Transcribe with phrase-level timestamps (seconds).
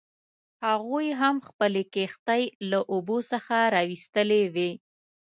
[0.65, 4.71] هغوی هم خپلې کښتۍ له اوبو څخه راویستلې وې.